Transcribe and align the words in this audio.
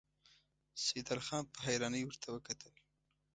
سيدال 0.85 1.19
خان 1.27 1.43
په 1.53 1.57
حيرانۍ 1.65 2.01
ورته 2.05 2.27
وکتل. 2.31 2.73